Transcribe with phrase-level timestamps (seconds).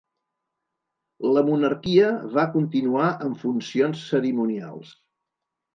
[1.35, 2.09] La monarquia
[2.39, 5.01] va continuar en funcions cerimonials.